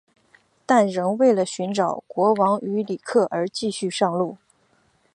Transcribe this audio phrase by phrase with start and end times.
[0.65, 4.35] 但仍为了寻找国王与里克而继续上路。